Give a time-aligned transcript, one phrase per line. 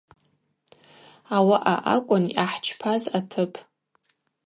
[1.35, 3.53] Ауаъа акӏвын йъахӏчпаз атып.